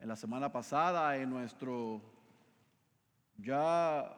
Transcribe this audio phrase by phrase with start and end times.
[0.00, 2.00] En la semana pasada, en nuestro
[3.36, 4.10] ya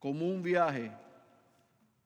[0.00, 0.90] común viaje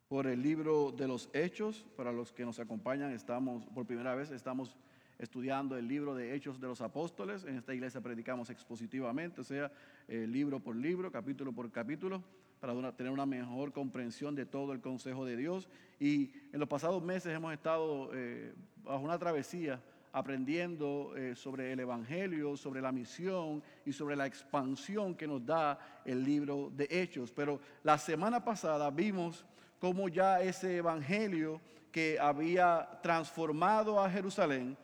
[0.08, 4.30] por el libro de los Hechos, para los que nos acompañan, estamos por primera vez,
[4.30, 4.77] estamos
[5.19, 7.45] estudiando el libro de Hechos de los Apóstoles.
[7.45, 9.72] En esta iglesia predicamos expositivamente, o sea,
[10.06, 12.22] eh, libro por libro, capítulo por capítulo,
[12.60, 15.67] para tener una mejor comprensión de todo el consejo de Dios.
[15.99, 18.52] Y en los pasados meses hemos estado eh,
[18.84, 19.80] bajo una travesía
[20.19, 25.78] aprendiendo eh, sobre el Evangelio, sobre la misión y sobre la expansión que nos da
[26.04, 27.32] el libro de Hechos.
[27.32, 29.45] Pero la semana pasada vimos
[29.78, 31.60] cómo ya ese Evangelio
[31.92, 34.76] que había transformado a Jerusalén,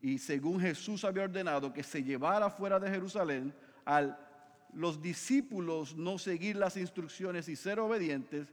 [0.00, 4.16] y según Jesús había ordenado que se llevara fuera de Jerusalén, al
[4.72, 8.52] los discípulos no seguir las instrucciones y ser obedientes,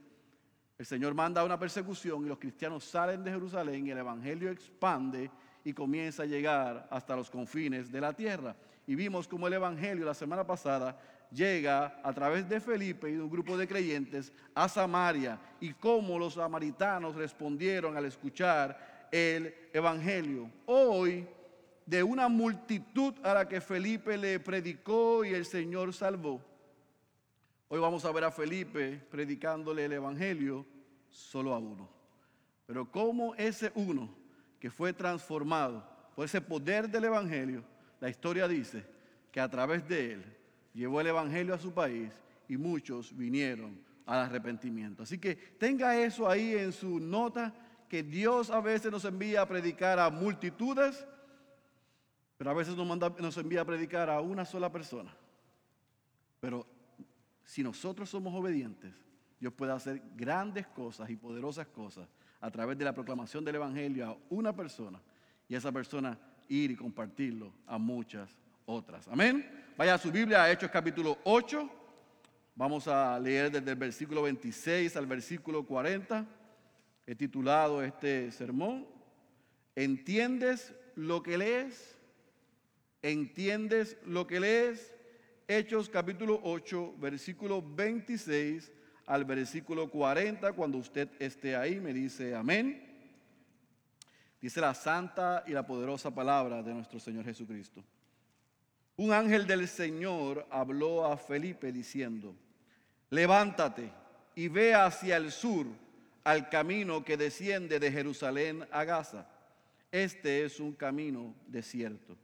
[0.76, 5.30] el Señor manda una persecución y los cristianos salen de Jerusalén y el Evangelio expande
[5.68, 8.56] y comienza a llegar hasta los confines de la tierra.
[8.86, 10.98] Y vimos cómo el Evangelio la semana pasada
[11.30, 16.18] llega a través de Felipe y de un grupo de creyentes a Samaria y cómo
[16.18, 20.50] los samaritanos respondieron al escuchar el Evangelio.
[20.64, 21.28] Hoy
[21.84, 26.40] de una multitud a la que Felipe le predicó y el Señor salvó.
[27.68, 30.64] Hoy vamos a ver a Felipe predicándole el Evangelio
[31.10, 31.90] solo a uno.
[32.64, 34.16] Pero como ese uno
[34.58, 37.64] que fue transformado por ese poder del Evangelio,
[38.00, 38.84] la historia dice
[39.30, 40.36] que a través de él
[40.74, 42.12] llevó el Evangelio a su país
[42.48, 45.02] y muchos vinieron al arrepentimiento.
[45.02, 47.54] Así que tenga eso ahí en su nota,
[47.88, 51.06] que Dios a veces nos envía a predicar a multitudes
[52.38, 55.12] pero a veces nos, manda, nos envía a predicar a una sola persona.
[56.40, 56.64] Pero
[57.44, 58.94] si nosotros somos obedientes,
[59.40, 62.08] Dios puede hacer grandes cosas y poderosas cosas
[62.40, 65.00] a través de la proclamación del Evangelio a una persona
[65.48, 68.30] y esa persona ir y compartirlo a muchas
[68.66, 69.08] otras.
[69.08, 69.48] Amén.
[69.76, 71.70] Vaya a su Biblia a Hechos capítulo 8.
[72.54, 76.26] Vamos a leer desde el versículo 26 al versículo 40.
[77.06, 78.86] He titulado este sermón,
[79.74, 81.96] ¿entiendes lo que lees?
[83.00, 84.94] ¿Entiendes lo que lees?
[85.46, 88.70] Hechos capítulo 8, versículo 26
[89.08, 90.52] al versículo 40.
[90.52, 92.84] Cuando usted esté ahí, me dice amén.
[94.40, 97.82] Dice la santa y la poderosa palabra de nuestro Señor Jesucristo.
[98.96, 102.36] Un ángel del Señor habló a Felipe diciendo,
[103.10, 103.90] levántate
[104.34, 105.66] y ve hacia el sur
[106.22, 109.26] al camino que desciende de Jerusalén a Gaza.
[109.90, 112.16] Este es un camino desierto.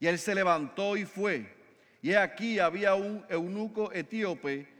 [0.00, 1.54] Y él se levantó y fue.
[2.02, 4.75] Y aquí había un eunuco etíope,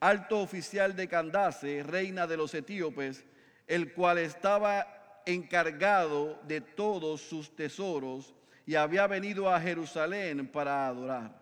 [0.00, 3.24] alto oficial de Candace, reina de los etíopes,
[3.66, 8.34] el cual estaba encargado de todos sus tesoros
[8.66, 11.38] y había venido a Jerusalén para adorar.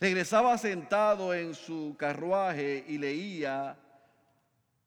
[0.00, 3.78] Regresaba sentado en su carruaje y leía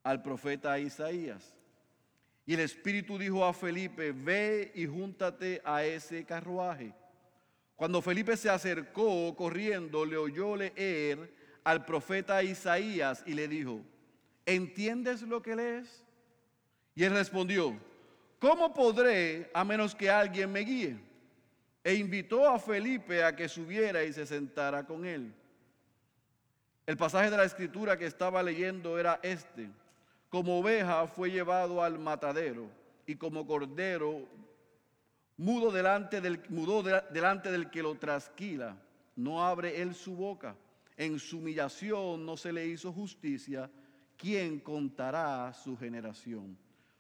[0.04, 1.56] al profeta Isaías.
[2.46, 6.94] Y el Espíritu dijo a Felipe, ve y júntate a ese carruaje.
[7.76, 13.82] Cuando Felipe se acercó corriendo, le oyó leer al profeta Isaías y le dijo,
[14.46, 16.04] ¿entiendes lo que lees?
[16.96, 17.78] Y él respondió,
[18.40, 21.00] ¿cómo podré a menos que alguien me guíe?
[21.84, 25.34] E invitó a Felipe a que subiera y se sentara con él.
[26.86, 29.70] El pasaje de la escritura que estaba leyendo era este.
[30.30, 32.70] Como oveja fue llevado al matadero
[33.06, 34.28] y como cordero
[35.40, 38.76] mudo delante del, mudó delante del que lo trasquila,
[39.16, 40.56] no abre él su boca.
[41.00, 43.72] En su humillación no se le hizo justicia.
[44.18, 46.58] ¿Quién contará su generación?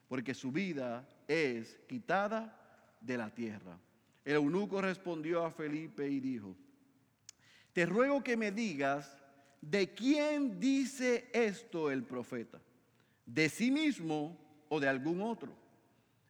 [0.08, 2.58] Porque su vida es quitada
[3.02, 3.78] de la tierra.
[4.24, 6.56] El eunuco respondió a Felipe y dijo,
[7.74, 9.18] te ruego que me digas
[9.60, 12.62] de quién dice esto el profeta,
[13.26, 14.38] de sí mismo
[14.70, 15.54] o de algún otro.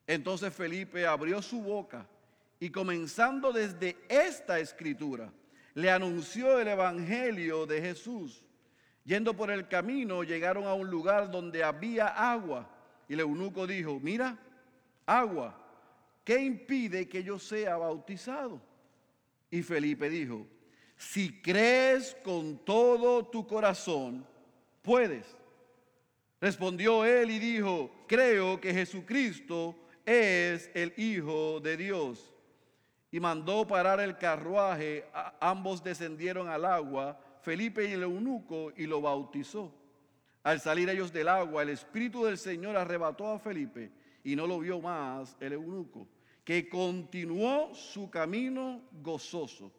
[0.08, 2.10] Entonces Felipe abrió su boca
[2.60, 5.32] y comenzando desde esta escritura,
[5.74, 8.44] le anunció el Evangelio de Jesús.
[9.06, 12.70] Yendo por el camino, llegaron a un lugar donde había agua.
[13.08, 14.38] Y el eunuco dijo, mira,
[15.06, 15.60] agua,
[16.24, 18.62] ¿qué impide que yo sea bautizado?
[19.50, 20.46] Y Felipe dijo,
[20.96, 24.28] si crees con todo tu corazón,
[24.82, 25.26] puedes.
[26.42, 29.76] Respondió él y dijo, creo que Jesucristo
[30.06, 32.34] es el Hijo de Dios.
[33.12, 35.06] Y mandó parar el carruaje,
[35.40, 39.74] ambos descendieron al agua, Felipe y el eunuco, y lo bautizó.
[40.44, 43.92] Al salir ellos del agua, el Espíritu del Señor arrebató a Felipe
[44.24, 46.08] y no lo vio más el eunuco.
[46.44, 49.72] que continuó su camino gozoso.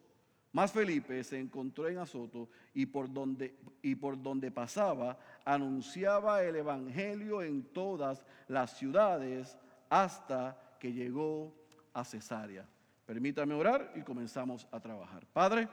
[0.53, 6.55] Mas Felipe se encontró en Azoto y por donde, y por donde pasaba anunciaba el
[6.55, 9.57] Evangelio en todas las ciudades
[9.89, 11.53] hasta que llegó
[11.93, 12.65] a Cesarea.
[13.11, 15.25] Permítame orar y comenzamos a trabajar.
[15.33, 15.67] Padre,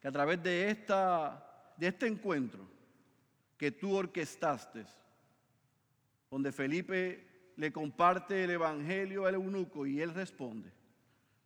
[0.00, 2.66] que a través de, esta, de este encuentro
[3.58, 4.86] que tú orquestaste,
[6.30, 10.72] donde Felipe le comparte el Evangelio al eunuco y él responde,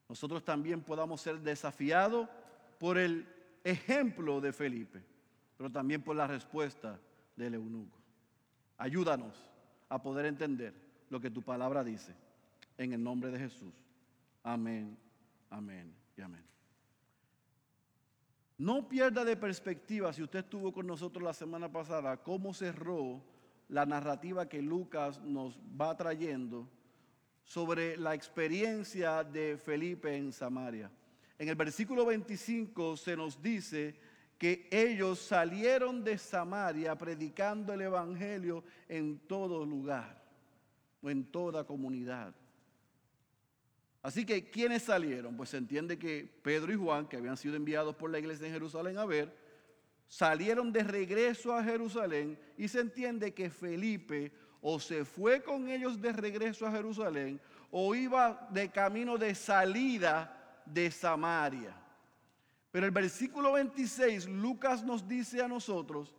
[0.09, 2.29] nosotros también podamos ser desafiados
[2.79, 3.27] por el
[3.65, 5.03] ejemplo de Felipe,
[5.57, 6.97] pero también por la respuesta
[7.35, 7.99] del eunuco.
[8.79, 9.35] Ayúdanos
[9.89, 10.73] a poder entender
[11.09, 12.15] lo que tu palabra dice.
[12.79, 13.75] En el nombre de Jesús.
[14.43, 14.97] Amén,
[15.51, 16.45] amén y amén.
[18.59, 23.23] No pierda de perspectiva, si usted estuvo con nosotros la semana pasada, cómo cerró
[23.69, 26.69] la narrativa que Lucas nos va trayendo
[27.45, 30.91] sobre la experiencia de Felipe en Samaria.
[31.39, 33.97] En el versículo 25 se nos dice
[34.37, 40.23] que ellos salieron de Samaria predicando el Evangelio en todo lugar
[41.03, 42.35] o en toda comunidad.
[44.03, 45.37] Así que, ¿quiénes salieron?
[45.37, 48.53] Pues se entiende que Pedro y Juan, que habían sido enviados por la iglesia en
[48.53, 49.35] Jerusalén a ver,
[50.09, 54.33] salieron de regreso a Jerusalén y se entiende que Felipe
[54.63, 60.63] o se fue con ellos de regreso a Jerusalén o iba de camino de salida
[60.65, 61.77] de Samaria.
[62.71, 66.15] Pero el versículo 26, Lucas nos dice a nosotros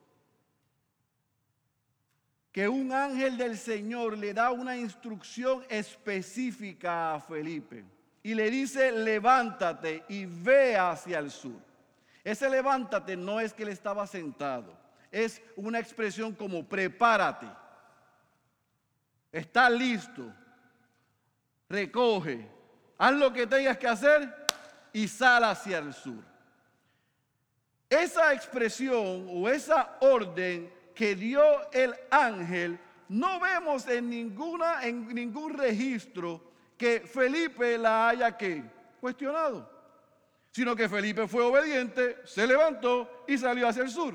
[2.51, 7.85] que un ángel del Señor le da una instrucción específica a Felipe
[8.23, 11.59] y le dice, levántate y ve hacia el sur.
[12.23, 14.77] Ese levántate no es que él estaba sentado,
[15.11, 17.47] es una expresión como prepárate,
[19.31, 20.31] está listo,
[21.69, 22.47] recoge,
[22.97, 24.45] haz lo que tengas que hacer
[24.93, 26.23] y sal hacia el sur.
[27.89, 35.51] Esa expresión o esa orden que dio el ángel, no vemos en, ninguna, en ningún
[35.51, 36.39] registro
[36.77, 38.63] que Felipe la haya que
[38.99, 39.67] cuestionado,
[40.51, 44.13] sino que Felipe fue obediente, se levantó y salió hacia el sur.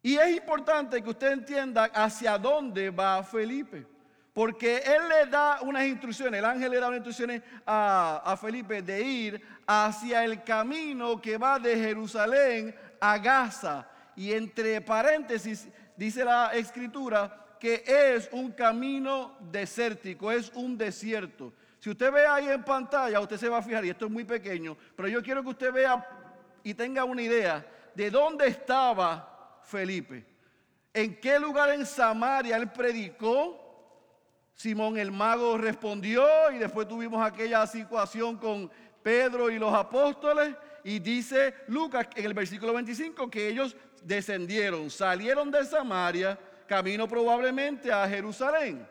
[0.00, 3.86] Y es importante que usted entienda hacia dónde va Felipe,
[4.32, 8.80] porque él le da unas instrucciones, el ángel le da unas instrucciones a, a Felipe
[8.80, 13.86] de ir hacia el camino que va de Jerusalén a Gaza
[14.18, 21.52] y entre paréntesis dice la escritura que es un camino desértico, es un desierto.
[21.78, 24.24] Si usted ve ahí en pantalla, usted se va a fijar, y esto es muy
[24.24, 26.04] pequeño, pero yo quiero que usted vea
[26.64, 30.26] y tenga una idea de dónde estaba Felipe.
[30.92, 33.56] ¿En qué lugar en Samaria él predicó?
[34.52, 38.68] Simón el mago respondió y después tuvimos aquella situación con
[39.00, 40.56] Pedro y los apóstoles.
[40.82, 47.92] Y dice Lucas en el versículo 25 que ellos descendieron, salieron de Samaria, camino probablemente
[47.92, 48.86] a Jerusalén.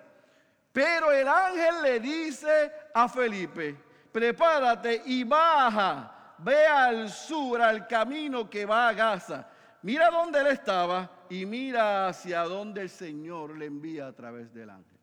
[0.72, 3.76] Pero el ángel le dice a Felipe,
[4.12, 9.48] prepárate y baja, ve al sur, al camino que va a Gaza.
[9.82, 14.70] Mira dónde él estaba y mira hacia dónde el Señor le envía a través del
[14.70, 14.97] ángel.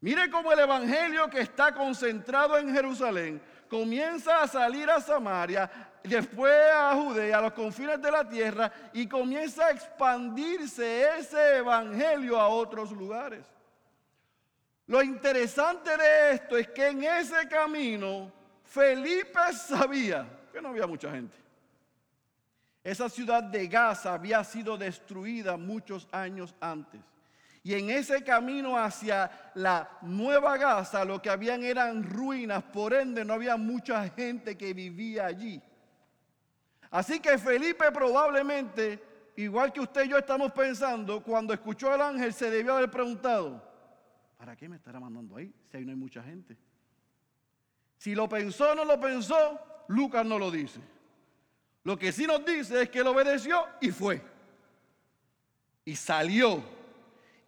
[0.00, 5.70] Mire cómo el Evangelio que está concentrado en Jerusalén comienza a salir a Samaria,
[6.04, 12.38] después a Judea, a los confines de la tierra, y comienza a expandirse ese evangelio
[12.38, 13.44] a otros lugares.
[14.86, 18.32] Lo interesante de esto es que en ese camino
[18.64, 21.36] Felipe sabía que no había mucha gente.
[22.82, 27.00] Esa ciudad de Gaza había sido destruida muchos años antes.
[27.68, 33.26] Y en ese camino hacia la nueva Gaza lo que habían eran ruinas, por ende
[33.26, 35.60] no había mucha gente que vivía allí.
[36.90, 42.32] Así que Felipe probablemente, igual que usted y yo estamos pensando, cuando escuchó al ángel
[42.32, 43.62] se debió haber preguntado,
[44.38, 46.56] ¿para qué me estará mandando ahí si ahí no hay mucha gente?
[47.98, 50.80] Si lo pensó o no lo pensó, Lucas no lo dice.
[51.84, 54.22] Lo que sí nos dice es que él obedeció y fue.
[55.84, 56.77] Y salió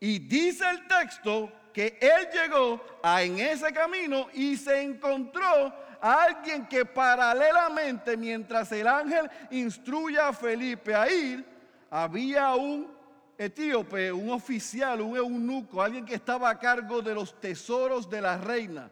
[0.00, 6.22] y dice el texto que él llegó a, en ese camino y se encontró a
[6.24, 11.44] alguien que paralelamente, mientras el ángel instruye a Felipe a ir,
[11.90, 12.90] había un
[13.36, 18.38] etíope, un oficial, un eunuco, alguien que estaba a cargo de los tesoros de la
[18.38, 18.90] reina.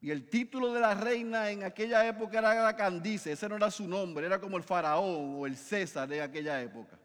[0.00, 3.70] Y el título de la reina en aquella época era la Candice, ese no era
[3.70, 6.99] su nombre, era como el faraón o el César de aquella época.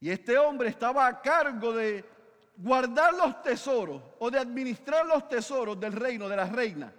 [0.00, 2.04] Y este hombre estaba a cargo de
[2.56, 6.92] guardar los tesoros o de administrar los tesoros del reino de la reina.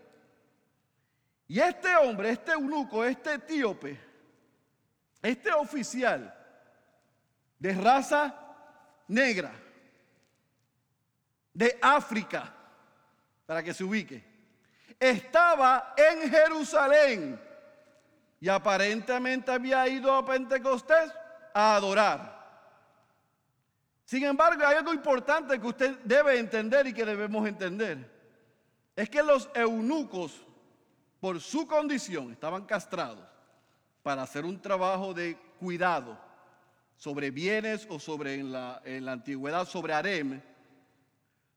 [1.48, 4.00] Y este hombre, este eunuco, este etíope,
[5.22, 6.34] este oficial
[7.58, 8.34] de raza
[9.08, 9.52] negra,
[11.54, 12.54] de África,
[13.46, 14.24] para que se ubique,
[15.00, 17.42] estaba en Jerusalén
[18.40, 21.12] y aparentemente había ido a Pentecostés
[21.54, 22.39] a adorar.
[24.10, 28.10] Sin embargo, hay algo importante que usted debe entender y que debemos entender.
[28.96, 30.48] Es que los eunucos,
[31.20, 33.24] por su condición, estaban castrados
[34.02, 36.18] para hacer un trabajo de cuidado
[36.98, 40.42] sobre bienes o sobre en la, en la antigüedad, sobre harem.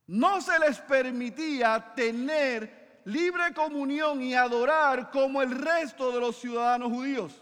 [0.07, 6.93] No se les permitía tener libre comunión y adorar como el resto de los ciudadanos
[6.93, 7.33] judíos.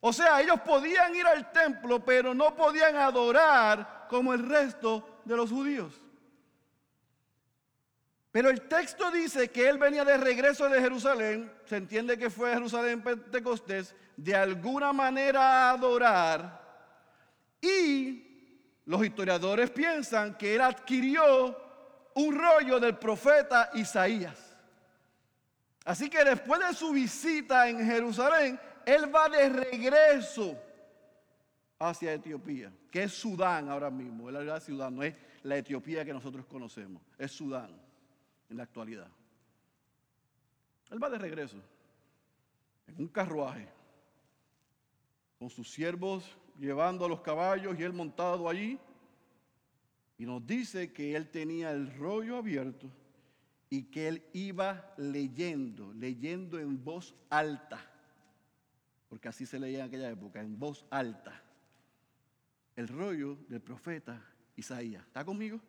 [0.00, 5.34] O sea, ellos podían ir al templo, pero no podían adorar como el resto de
[5.34, 5.98] los judíos.
[8.30, 12.50] Pero el texto dice que él venía de regreso de Jerusalén, se entiende que fue
[12.50, 16.60] a Jerusalén Pentecostés, de alguna manera a adorar,
[17.58, 21.56] y los historiadores piensan que él adquirió
[22.14, 24.58] un rollo del profeta Isaías.
[25.86, 30.54] Así que después de su visita en Jerusalén, él va de regreso
[31.88, 34.28] hacia Etiopía, que es Sudán ahora mismo.
[34.28, 37.70] Es la Sudán, no es la Etiopía que nosotros conocemos, es Sudán
[38.48, 39.08] en la actualidad.
[40.90, 41.56] Él va de regreso
[42.86, 43.68] en un carruaje
[45.38, 48.78] con sus siervos llevando a los caballos y él montado allí.
[50.18, 52.88] Y nos dice que él tenía el rollo abierto
[53.70, 57.80] y que él iba leyendo, leyendo en voz alta,
[59.08, 61.41] porque así se leía en aquella época, en voz alta
[62.76, 64.22] el rollo del profeta
[64.56, 65.04] Isaías.
[65.06, 65.60] ¿Está conmigo?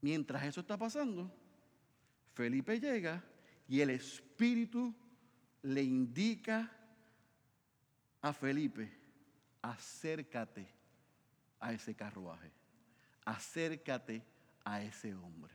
[0.00, 1.32] Mientras eso está pasando,
[2.34, 3.22] Felipe llega
[3.68, 4.94] y el Espíritu
[5.62, 6.70] le indica
[8.20, 8.90] a Felipe,
[9.62, 10.66] acércate
[11.60, 12.50] a ese carruaje,
[13.24, 14.24] acércate
[14.64, 15.54] a ese hombre,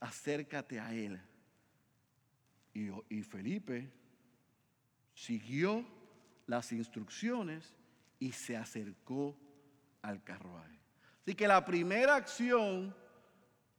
[0.00, 1.20] acércate a él.
[2.72, 3.88] Y, Felipe
[5.14, 5.86] siguió
[6.48, 7.72] las instrucciones
[8.18, 9.36] y se acercó
[10.02, 10.78] al carruaje.
[11.22, 12.94] Así que la primera acción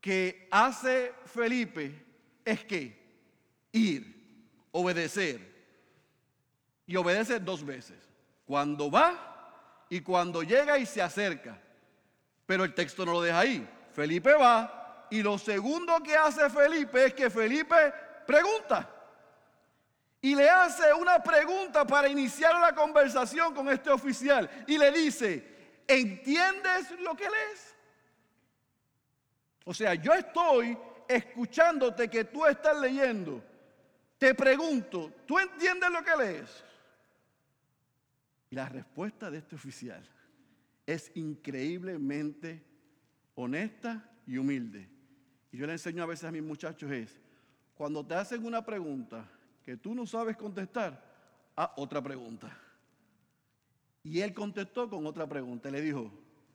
[0.02, 2.06] que hace Felipe
[2.44, 3.06] es que
[3.72, 5.54] ir, obedecer.
[6.88, 7.98] Y obedece dos veces.
[8.46, 11.60] Cuando va y cuando llega y se acerca.
[12.46, 13.68] Pero el texto no lo deja ahí.
[13.94, 17.76] Felipe va y lo segundo que hace Felipe es que Felipe
[18.26, 18.95] pregunta
[20.26, 25.84] y le hace una pregunta para iniciar la conversación con este oficial y le dice,
[25.88, 27.76] ¿entiendes lo que lees?
[29.66, 30.76] O sea, yo estoy
[31.08, 33.44] escuchándote que tú estás leyendo.
[34.18, 36.64] Te pregunto, ¿tú entiendes lo que lees?
[38.50, 40.04] Y la respuesta de este oficial
[40.88, 42.66] es increíblemente
[43.36, 44.90] honesta y humilde.
[45.52, 47.22] Y yo le enseño a veces a mis muchachos es,
[47.76, 49.30] cuando te hacen una pregunta,
[49.66, 51.04] que tú no sabes contestar,
[51.56, 52.56] a otra pregunta.
[54.04, 55.72] Y él contestó con otra pregunta.
[55.72, 56.12] Le dijo,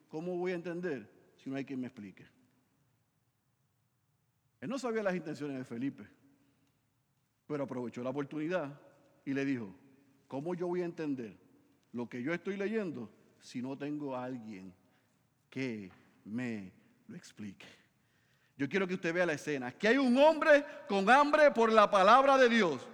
[0.08, 2.24] ¿cómo voy a entender si no hay quien me explique?
[4.60, 6.06] Él no sabía las intenciones de Felipe,
[7.48, 8.78] pero aprovechó la oportunidad
[9.24, 9.74] y le dijo,
[10.28, 11.36] ¿cómo yo voy a entender
[11.92, 14.72] lo que yo estoy leyendo si no tengo a alguien
[15.48, 15.90] que
[16.24, 16.72] me
[17.08, 17.66] lo explique?
[18.56, 19.72] Yo quiero que usted vea la escena.
[19.72, 22.86] Que hay un hombre con hambre por la palabra de Dios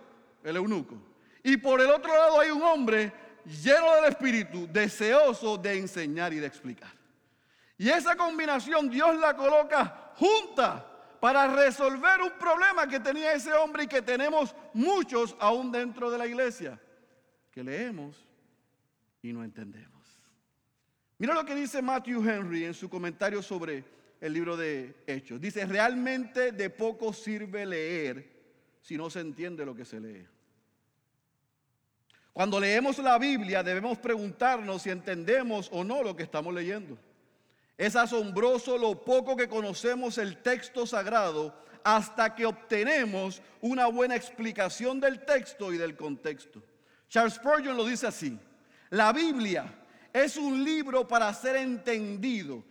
[0.46, 0.96] el eunuco.
[1.42, 3.12] Y por el otro lado hay un hombre
[3.44, 6.92] lleno del Espíritu, deseoso de enseñar y de explicar.
[7.78, 13.84] Y esa combinación Dios la coloca junta para resolver un problema que tenía ese hombre
[13.84, 16.80] y que tenemos muchos aún dentro de la iglesia,
[17.50, 18.26] que leemos
[19.22, 19.96] y no entendemos.
[21.18, 23.84] Mira lo que dice Matthew Henry en su comentario sobre
[24.20, 25.40] el libro de Hechos.
[25.40, 28.36] Dice, realmente de poco sirve leer
[28.80, 30.26] si no se entiende lo que se lee.
[32.36, 36.98] Cuando leemos la Biblia debemos preguntarnos si entendemos o no lo que estamos leyendo.
[37.78, 45.00] Es asombroso lo poco que conocemos el texto sagrado hasta que obtenemos una buena explicación
[45.00, 46.62] del texto y del contexto.
[47.08, 48.38] Charles Spurgeon lo dice así,
[48.90, 49.72] la Biblia
[50.12, 52.62] es un libro para ser entendido.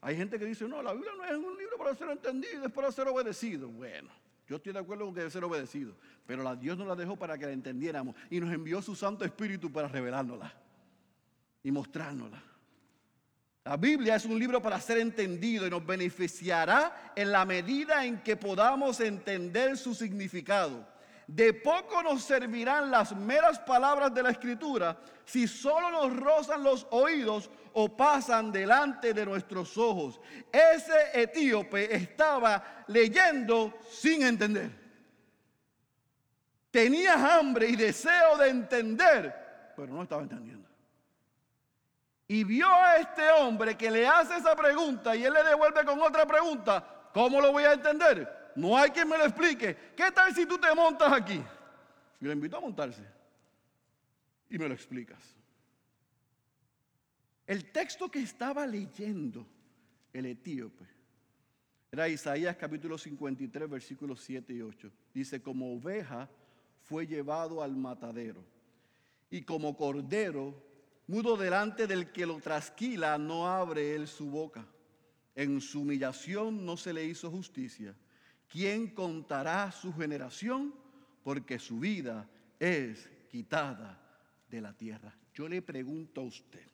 [0.00, 2.72] Hay gente que dice, no, la Biblia no es un libro para ser entendido, es
[2.72, 3.68] para ser obedecido.
[3.68, 4.08] Bueno,
[4.50, 5.94] yo estoy de acuerdo con que debe ser obedecido,
[6.26, 9.24] pero la, Dios nos la dejó para que la entendiéramos y nos envió su Santo
[9.24, 10.52] Espíritu para revelárnosla
[11.62, 12.42] y mostrárnosla.
[13.64, 18.24] La Biblia es un libro para ser entendido y nos beneficiará en la medida en
[18.24, 20.84] que podamos entender su significado.
[21.32, 26.88] De poco nos servirán las meras palabras de la escritura si solo nos rozan los
[26.90, 30.20] oídos o pasan delante de nuestros ojos.
[30.50, 34.72] Ese etíope estaba leyendo sin entender.
[36.72, 40.68] Tenía hambre y deseo de entender, pero no estaba entendiendo.
[42.26, 46.00] Y vio a este hombre que le hace esa pregunta y él le devuelve con
[46.02, 46.84] otra pregunta.
[47.14, 48.39] ¿Cómo lo voy a entender?
[48.56, 49.76] No hay quien me lo explique.
[49.96, 51.42] ¿Qué tal si tú te montas aquí?
[52.20, 53.04] Y le invito a montarse.
[54.48, 55.22] Y me lo explicas.
[57.46, 59.46] El texto que estaba leyendo
[60.12, 60.86] el etíope
[61.92, 64.90] era Isaías capítulo 53, versículos 7 y 8.
[65.12, 66.28] Dice, como oveja
[66.82, 68.44] fue llevado al matadero
[69.30, 70.54] y como cordero,
[71.06, 74.66] mudo delante del que lo trasquila, no abre él su boca.
[75.34, 77.94] En su humillación no se le hizo justicia.
[78.50, 80.74] ¿Quién contará su generación?
[81.22, 82.28] Porque su vida
[82.58, 83.96] es quitada
[84.50, 85.14] de la tierra.
[85.32, 86.66] Yo le pregunto a usted,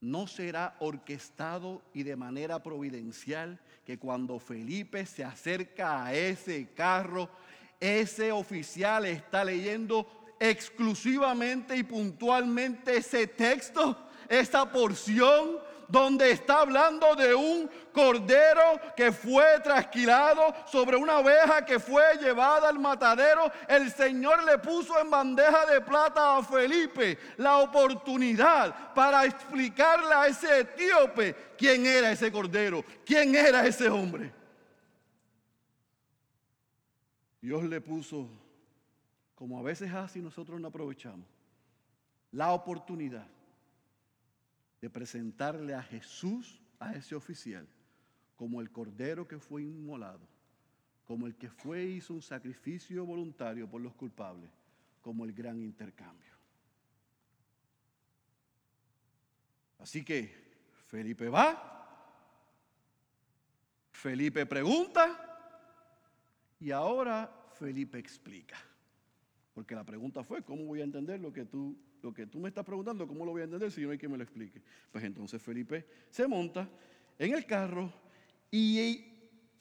[0.00, 7.30] ¿no será orquestado y de manera providencial que cuando Felipe se acerca a ese carro,
[7.78, 17.34] ese oficial está leyendo exclusivamente y puntualmente ese texto, esa porción donde está hablando de
[17.34, 23.50] un cordero que fue trasquilado sobre una oveja que fue llevada al matadero.
[23.68, 30.26] El Señor le puso en bandeja de plata a Felipe la oportunidad para explicarle a
[30.26, 34.32] ese etíope quién era ese cordero, quién era ese hombre.
[37.40, 38.28] Dios le puso,
[39.34, 41.26] como a veces así nosotros no aprovechamos,
[42.32, 43.26] la oportunidad
[44.80, 47.66] de presentarle a Jesús, a ese oficial,
[48.36, 50.26] como el cordero que fue inmolado,
[51.04, 54.50] como el que fue e hizo un sacrificio voluntario por los culpables,
[55.02, 56.32] como el gran intercambio.
[59.78, 60.34] Así que
[60.86, 61.70] Felipe va,
[63.92, 65.26] Felipe pregunta
[66.58, 68.56] y ahora Felipe explica.
[69.52, 72.48] Porque la pregunta fue, ¿cómo voy a entender lo que tú lo que tú me
[72.48, 74.60] estás preguntando, ¿cómo lo voy a entender si no hay quien me lo explique?
[74.90, 76.68] Pues entonces Felipe se monta
[77.18, 77.92] en el carro
[78.50, 79.09] y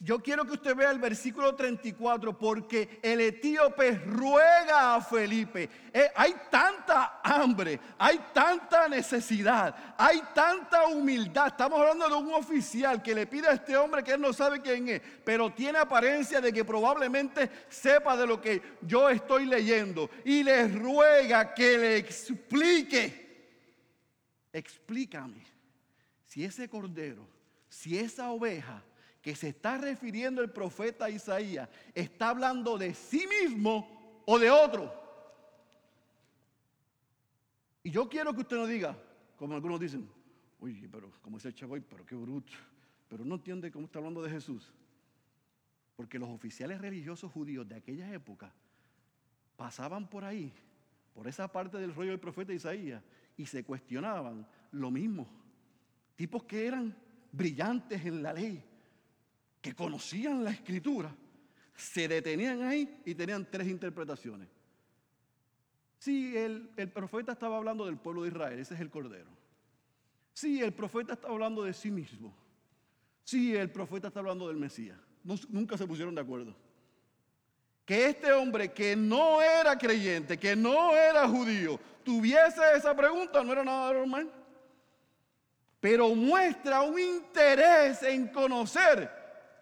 [0.02, 5.70] yo quiero que usted vea el versículo 34 porque el etíope ruega a Felipe.
[5.92, 11.48] Eh, hay tanta hambre, hay tanta necesidad, hay tanta humildad.
[11.48, 14.62] Estamos hablando de un oficial que le pide a este hombre que él no sabe
[14.62, 20.10] quién es, pero tiene apariencia de que probablemente sepa de lo que yo estoy leyendo.
[20.24, 23.28] Y le ruega que le explique.
[24.54, 25.46] Explícame
[26.26, 27.28] si ese cordero,
[27.68, 28.82] si esa oveja
[29.22, 34.94] que se está refiriendo el profeta Isaías está hablando de sí mismo o de otro.
[37.84, 38.98] Y yo quiero que usted no diga,
[39.36, 40.10] como algunos dicen,
[40.60, 42.54] uy, pero como ese chavoy, pero qué bruto,
[43.08, 44.72] pero no entiende cómo está hablando de Jesús.
[45.96, 48.54] Porque los oficiales religiosos judíos de aquella época
[49.58, 50.54] pasaban por ahí,
[51.14, 53.04] por esa parte del rollo del profeta Isaías,
[53.36, 55.28] y se cuestionaban lo mismo.
[56.16, 56.96] Tipos que eran
[57.32, 58.64] brillantes en la ley,
[59.62, 61.14] que conocían la escritura,
[61.76, 64.48] se detenían ahí y tenían tres interpretaciones.
[65.98, 69.30] Sí, el, el, profeta estaba hablando del pueblo de Israel, ese es el Cordero.
[70.34, 72.34] Sí, el profeta estaba hablando de sí mismo.
[73.26, 74.98] Sí, el profeta está hablando del Mesías.
[75.50, 76.56] nunca se pusieron de acuerdo.
[77.86, 83.52] Que este hombre que no era creyente, que no era judío, tuviese esa pregunta no
[83.52, 84.32] era nada normal.
[85.80, 89.19] Pero muestra un interés en conocer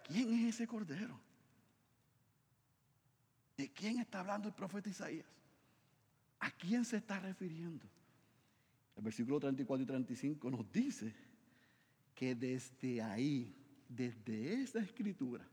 [0.08, 1.20] ¿Quién es ese cordero?
[3.56, 5.26] ¿De quién está hablando el profeta Isaías?
[6.40, 7.86] ¿A quién se está refiriendo?
[8.96, 11.14] El versículo 34 y 35 nos dice
[12.14, 13.54] que desde ahí,
[13.88, 15.46] desde esa escritura,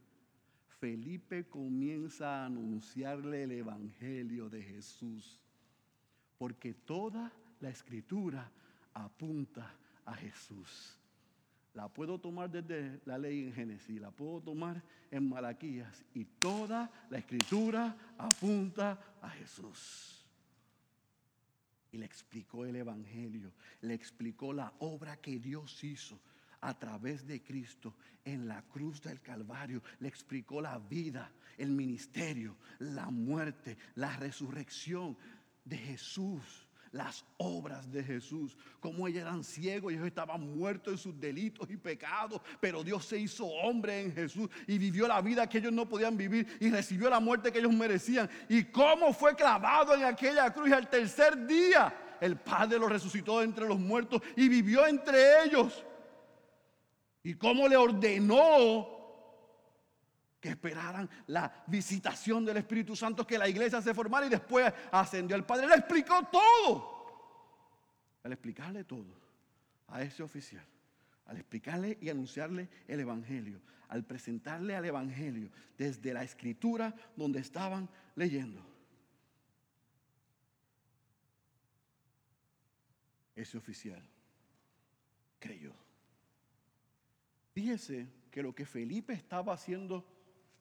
[0.80, 5.40] Felipe comienza a anunciarle el Evangelio de Jesús.
[6.38, 8.52] Porque toda la escritura
[8.94, 10.98] apunta a Jesús.
[11.76, 16.90] La puedo tomar desde la ley en Génesis, la puedo tomar en Malaquías y toda
[17.10, 20.26] la escritura apunta a Jesús.
[21.92, 26.18] Y le explicó el Evangelio, le explicó la obra que Dios hizo
[26.62, 29.84] a través de Cristo en la cruz del Calvario.
[30.00, 35.18] Le explicó la vida, el ministerio, la muerte, la resurrección
[35.66, 36.65] de Jesús
[36.96, 41.76] las obras de Jesús, como ellos eran ciegos, ellos estaban muertos en sus delitos y
[41.76, 45.90] pecados, pero Dios se hizo hombre en Jesús y vivió la vida que ellos no
[45.90, 48.30] podían vivir y recibió la muerte que ellos merecían.
[48.48, 53.68] Y cómo fue clavado en aquella cruz al tercer día el Padre lo resucitó entre
[53.68, 55.84] los muertos y vivió entre ellos.
[57.24, 58.95] Y cómo le ordenó
[60.46, 65.36] que esperaran la visitación del Espíritu Santo, que la iglesia se formara y después ascendió
[65.36, 65.66] al Padre.
[65.68, 68.22] Le explicó todo.
[68.24, 69.08] Al explicarle todo
[69.88, 70.64] a ese oficial,
[71.26, 77.90] al explicarle y anunciarle el Evangelio, al presentarle al Evangelio desde la escritura donde estaban
[78.14, 78.64] leyendo.
[83.36, 84.08] Ese oficial
[85.40, 85.74] creyó.
[87.52, 90.06] Fíjese que lo que Felipe estaba haciendo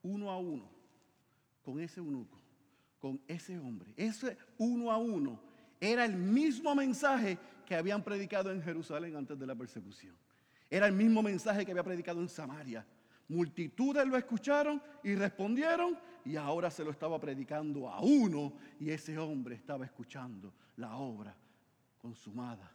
[0.05, 0.71] uno a uno
[1.62, 2.38] con ese eunuco,
[3.01, 3.93] con ese hombre.
[3.97, 5.40] Ese uno a uno
[5.81, 10.14] era el mismo mensaje que habían predicado en Jerusalén antes de la persecución.
[10.71, 12.87] Era el mismo mensaje que había predicado en Samaria.
[13.29, 19.19] Multitudes lo escucharon y respondieron y ahora se lo estaba predicando a uno y ese
[19.19, 21.35] hombre estaba escuchando la obra
[21.99, 22.71] consumada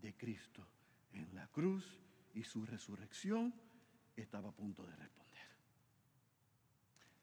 [0.00, 0.66] de Cristo
[1.12, 1.98] en la cruz
[2.34, 3.52] y su resurrección
[4.16, 5.21] estaba a punto de responder.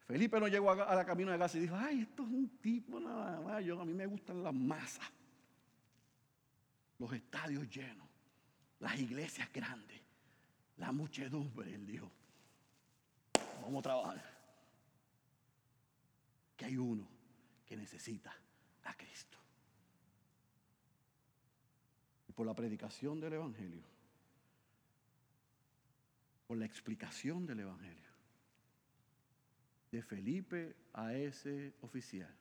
[0.09, 2.99] Felipe no llegó a, la camino de Gaza y dijo, ay, esto es un tipo
[2.99, 5.07] nada más, yo, a mí me gustan las masas,
[6.97, 8.07] los estadios llenos,
[8.79, 10.01] las iglesias grandes,
[10.77, 11.75] la muchedumbre.
[11.75, 12.11] Él dijo,
[13.61, 14.39] vamos a trabajar.
[16.57, 17.07] Que hay uno
[17.67, 18.35] que necesita
[18.85, 19.37] a Cristo.
[22.27, 23.83] Y por la predicación del Evangelio,
[26.47, 28.08] por la explicación del Evangelio,
[29.91, 32.33] de Felipe a ese oficial.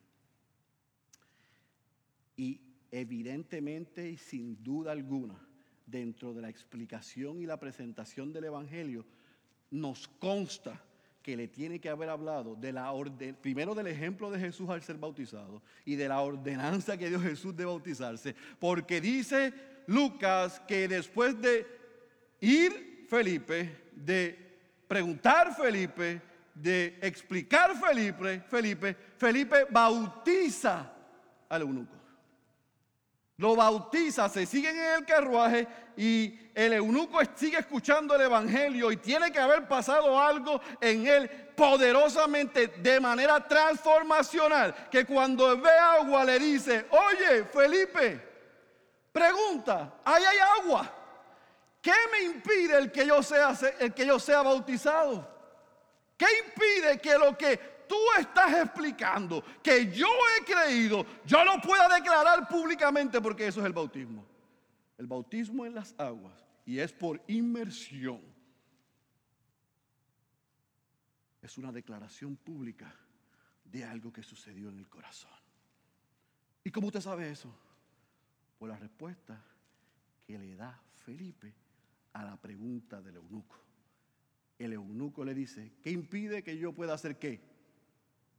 [2.36, 5.38] Y evidentemente y sin duda alguna,
[5.86, 9.06] dentro de la explicación y la presentación del Evangelio,
[9.70, 10.82] nos consta
[11.22, 14.82] que le tiene que haber hablado de la orden, primero del ejemplo de Jesús al
[14.82, 19.52] ser bautizado y de la ordenanza que dio Jesús de bautizarse, porque dice
[19.86, 21.66] Lucas que después de
[22.40, 24.38] ir Felipe, de
[24.86, 26.22] preguntar Felipe,
[26.62, 30.92] de explicar Felipe, Felipe, Felipe bautiza
[31.48, 31.94] al eunuco.
[33.36, 38.96] Lo bautiza, se siguen en el carruaje y el eunuco sigue escuchando el evangelio y
[38.96, 46.24] tiene que haber pasado algo en él poderosamente de manera transformacional que cuando ve agua
[46.24, 48.20] le dice, oye Felipe,
[49.12, 50.94] pregunta, ahí hay agua.
[51.80, 55.37] ¿Qué me impide el que yo sea, el que yo sea bautizado?
[56.18, 57.56] ¿Qué impide que lo que
[57.88, 63.20] tú estás explicando, que yo he creído, yo lo pueda declarar públicamente?
[63.20, 64.26] Porque eso es el bautismo.
[64.98, 68.20] El bautismo en las aguas y es por inmersión.
[71.40, 72.92] Es una declaración pública
[73.64, 75.30] de algo que sucedió en el corazón.
[76.64, 77.54] ¿Y cómo usted sabe eso?
[78.58, 79.40] Por la respuesta
[80.26, 81.54] que le da Felipe
[82.14, 83.67] a la pregunta del eunuco
[84.58, 87.40] el eunuco le dice, ¿qué impide que yo pueda ser qué?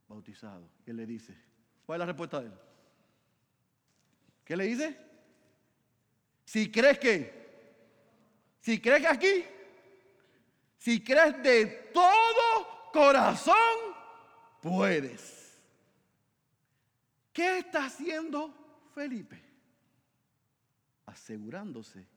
[0.07, 0.69] Bautizado.
[0.85, 1.35] Él le dice,
[1.85, 2.53] ¿cuál es la respuesta de él?
[4.43, 4.97] ¿Qué le dice?
[6.43, 7.31] Si crees que,
[8.59, 9.43] si crees que aquí,
[10.77, 13.55] si crees de todo corazón,
[14.61, 15.57] puedes.
[17.31, 18.53] ¿Qué está haciendo
[18.93, 19.41] Felipe?
[21.05, 22.07] Asegurándose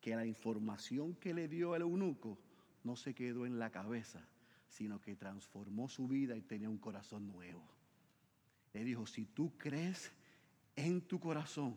[0.00, 2.38] que la información que le dio el eunuco
[2.86, 4.24] no se quedó en la cabeza,
[4.68, 7.62] sino que transformó su vida y tenía un corazón nuevo.
[8.72, 10.12] Le dijo, si tú crees
[10.76, 11.76] en tu corazón,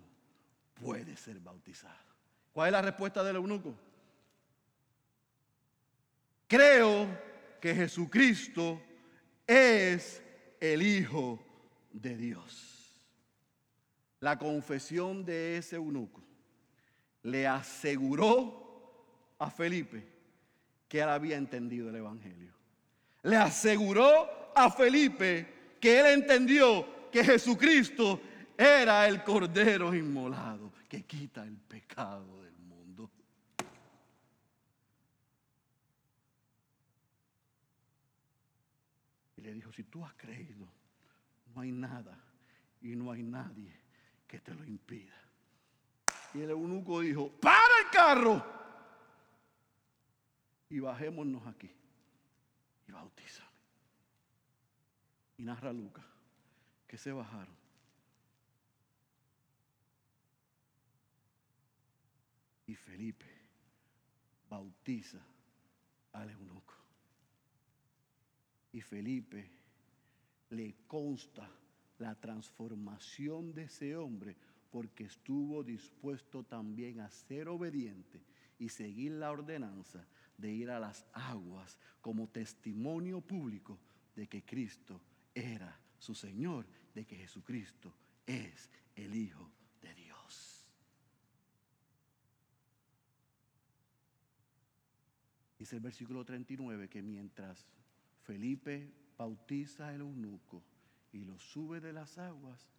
[0.76, 1.98] puedes ser bautizado.
[2.54, 3.76] ¿Cuál es la respuesta del eunuco?
[6.48, 7.08] Creo
[7.60, 8.82] que Jesucristo
[9.48, 10.22] es
[10.60, 11.40] el Hijo
[11.92, 13.02] de Dios.
[14.20, 16.22] La confesión de ese eunuco
[17.24, 20.19] le aseguró a Felipe
[20.90, 22.52] que él había entendido el Evangelio.
[23.24, 28.20] Le aseguró a Felipe que él entendió que Jesucristo
[28.58, 33.12] era el Cordero inmolado que quita el pecado del mundo.
[39.38, 40.68] Y le dijo, si tú has creído,
[41.54, 42.18] no hay nada
[42.82, 43.72] y no hay nadie
[44.28, 45.14] que te lo impida.
[46.34, 48.59] Y el eunuco dijo, para el carro
[50.70, 51.72] y bajémonos aquí
[52.88, 53.50] y bautízame.
[55.38, 56.06] Y narra Lucas
[56.88, 57.56] que se bajaron.
[62.68, 63.26] Y Felipe
[64.50, 65.20] bautiza
[66.14, 66.76] al eunuco.
[68.72, 69.50] Y Felipe
[70.50, 71.50] le consta
[71.98, 74.36] la transformación de ese hombre
[74.72, 78.22] porque estuvo dispuesto también a ser obediente
[78.60, 80.06] y seguir la ordenanza
[80.40, 83.78] de ir a las aguas como testimonio público
[84.16, 85.02] de que Cristo
[85.34, 87.94] era su Señor, de que Jesucristo
[88.26, 90.66] es el Hijo de Dios.
[95.58, 97.68] Dice el versículo 39 que mientras
[98.24, 100.64] Felipe bautiza al eunuco
[101.12, 102.72] y lo sube de las aguas,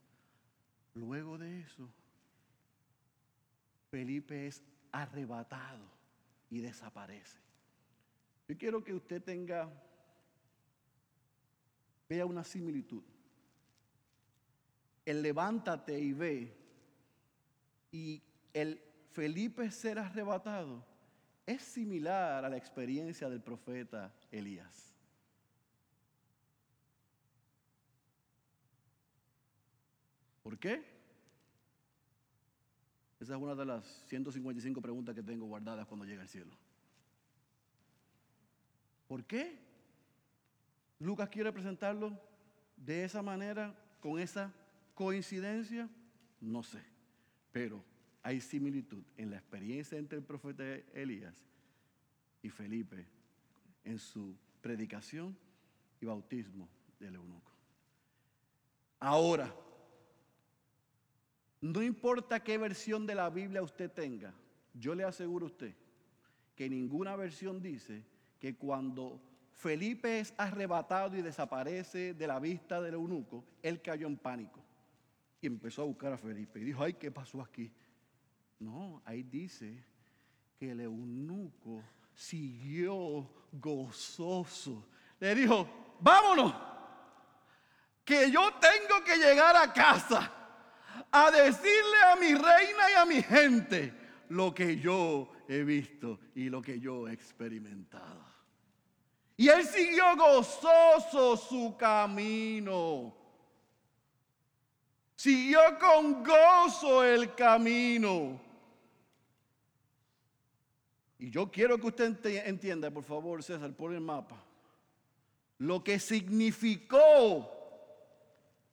[0.94, 1.92] luego de eso,
[3.90, 5.84] Felipe es arrebatado
[6.48, 7.49] y desaparece.
[8.50, 9.70] Yo quiero que usted tenga,
[12.08, 13.04] vea una similitud.
[15.04, 16.52] El levántate y ve
[17.92, 18.20] y
[18.52, 18.82] el
[19.12, 20.84] Felipe ser arrebatado
[21.46, 24.96] es similar a la experiencia del profeta Elías.
[30.42, 30.82] ¿Por qué?
[33.20, 36.69] Esa es una de las 155 preguntas que tengo guardadas cuando llega al cielo.
[39.10, 39.58] ¿Por qué?
[41.00, 42.16] Lucas quiere presentarlo
[42.76, 44.54] de esa manera, con esa
[44.94, 45.88] coincidencia,
[46.40, 46.80] no sé.
[47.50, 47.82] Pero
[48.22, 50.62] hay similitud en la experiencia entre el profeta
[50.94, 51.34] Elías
[52.40, 53.04] y Felipe
[53.82, 55.36] en su predicación
[56.00, 56.68] y bautismo
[57.00, 57.50] del eunuco.
[59.00, 59.52] Ahora,
[61.60, 64.32] no importa qué versión de la Biblia usted tenga,
[64.72, 65.74] yo le aseguro a usted
[66.54, 68.04] que ninguna versión dice
[68.40, 69.20] que cuando
[69.52, 74.60] Felipe es arrebatado y desaparece de la vista del eunuco, él cayó en pánico
[75.40, 77.70] y empezó a buscar a Felipe y dijo, ay, ¿qué pasó aquí?
[78.58, 79.84] No, ahí dice
[80.58, 81.82] que el eunuco
[82.14, 84.88] siguió gozoso.
[85.18, 86.54] Le dijo, vámonos,
[88.04, 90.32] que yo tengo que llegar a casa
[91.10, 93.94] a decirle a mi reina y a mi gente
[94.30, 98.29] lo que yo he visto y lo que yo he experimentado.
[99.40, 103.10] Y él siguió gozoso su camino.
[105.16, 108.38] Siguió con gozo el camino.
[111.18, 114.36] Y yo quiero que usted entienda, por favor, César, por el mapa,
[115.56, 117.50] lo que significó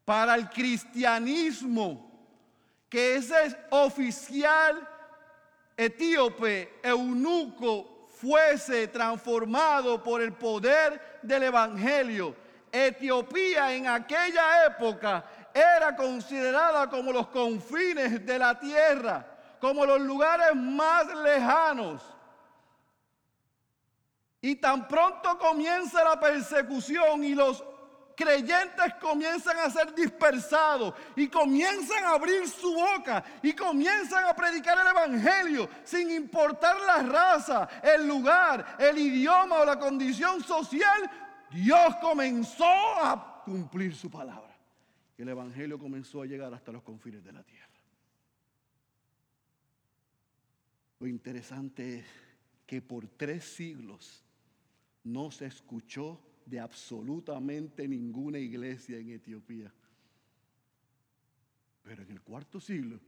[0.04, 2.12] para el cristianismo
[2.90, 4.86] que ese oficial
[5.78, 12.36] etíope, eunuco, fuese transformado por el poder del Evangelio.
[12.72, 19.26] Etiopía en aquella época era considerada como los confines de la tierra,
[19.60, 22.02] como los lugares más lejanos.
[24.42, 27.64] Y tan pronto comienza la persecución y los
[28.18, 34.76] creyentes comienzan a ser dispersados y comienzan a abrir su boca y comienzan a predicar
[34.80, 41.12] el Evangelio sin importar la raza, el lugar, el idioma o la condición social,
[41.52, 44.58] Dios comenzó a cumplir su palabra.
[45.16, 47.68] El Evangelio comenzó a llegar hasta los confines de la tierra.
[51.00, 52.06] Lo interesante es
[52.66, 54.24] que por tres siglos
[55.04, 59.72] no se escuchó de absolutamente ninguna iglesia en Etiopía.
[61.84, 63.00] Pero en el cuarto siglo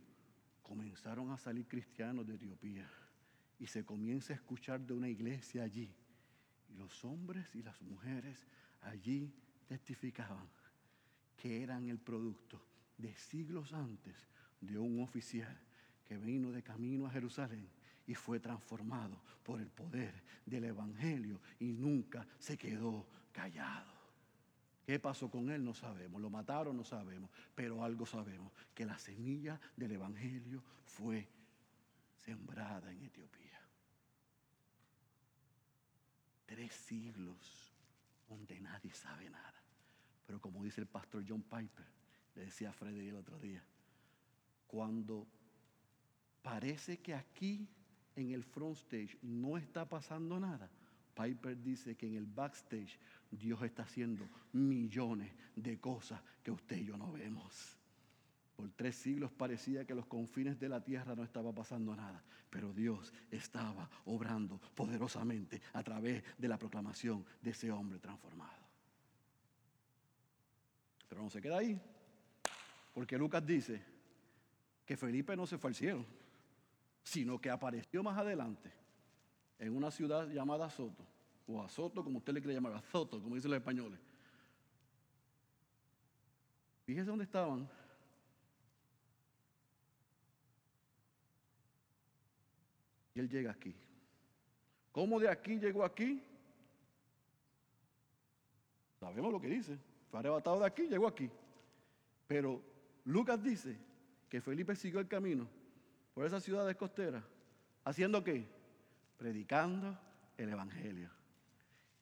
[0.62, 2.90] comenzaron a salir cristianos de Etiopía
[3.58, 5.90] y se comienza a escuchar de una iglesia allí.
[6.70, 8.46] Y los hombres y las mujeres
[8.82, 9.34] allí
[9.68, 10.48] testificaban
[11.38, 12.62] que eran el producto
[12.98, 14.28] de siglos antes
[14.60, 15.58] de un oficial
[16.04, 17.70] que vino de camino a Jerusalén
[18.06, 23.08] y fue transformado por el poder del Evangelio y nunca se quedó
[23.40, 23.94] callado.
[24.86, 25.64] ¿Qué pasó con él?
[25.64, 26.22] No sabemos.
[26.22, 27.30] Lo mataron, no sabemos.
[27.56, 31.26] Pero algo sabemos, que la semilla del Evangelio fue
[32.26, 33.62] sembrada en Etiopía.
[36.48, 37.72] Tres siglos
[38.28, 39.64] donde nadie sabe nada.
[40.26, 41.86] Pero como dice el pastor John Piper,
[42.36, 43.64] le decía a Freddy el otro día,
[44.68, 45.26] cuando
[46.42, 47.68] parece que aquí
[48.16, 50.70] en el front stage no está pasando nada,
[51.20, 52.98] Piper dice que en el backstage
[53.30, 57.78] Dios está haciendo millones de cosas que usted y yo no vemos.
[58.56, 62.72] Por tres siglos parecía que los confines de la tierra no estaba pasando nada, pero
[62.74, 68.64] Dios estaba obrando poderosamente a través de la proclamación de ese hombre transformado.
[71.10, 71.82] Pero no se queda ahí,
[72.94, 73.84] porque Lucas dice
[74.86, 76.06] que Felipe no se fue al cielo.
[77.02, 78.79] sino que apareció más adelante
[79.60, 81.06] en una ciudad llamada Soto,
[81.48, 84.00] o Azoto, como usted le quiere llamar, Azoto, como dicen los españoles.
[86.86, 87.70] Fíjese dónde estaban.
[93.14, 93.76] Y él llega aquí.
[94.92, 96.24] ¿Cómo de aquí llegó aquí?
[99.00, 99.78] Sabemos lo que dice.
[100.10, 101.30] Fue arrebatado de aquí, llegó aquí.
[102.28, 102.62] Pero
[103.06, 103.78] Lucas dice
[104.30, 105.48] que Felipe siguió el camino
[106.14, 107.24] por esas ciudades costeras.
[107.84, 108.59] ¿Haciendo qué?
[109.20, 109.96] Predicando
[110.38, 111.12] el Evangelio.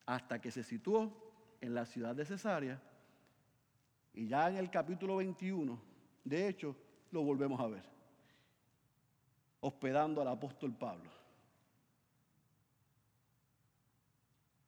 [0.06, 2.82] Hasta que se situó en la ciudad de Cesarea.
[4.14, 5.78] Y ya en el capítulo 21,
[6.24, 6.78] de hecho,
[7.12, 7.84] lo volvemos a ver.
[9.60, 11.12] Hospedando al apóstol Pablo.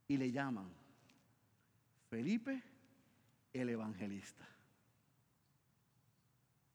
[0.08, 0.70] Y le llaman
[2.10, 2.62] Felipe
[3.54, 4.48] el evangelista.